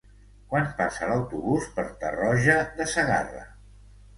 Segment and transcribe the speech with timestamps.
[0.53, 3.45] Quan passa l'autobús per Tarroja de Segarra?